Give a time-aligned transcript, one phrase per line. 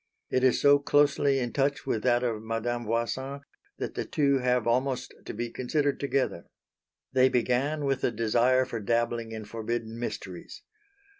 [0.31, 3.41] It is so closely in touch with that of Madame Voisin
[3.77, 6.47] that the two have almost to be considered together.
[7.13, 10.63] They began with the desire for dabbling in forbidden mysteries.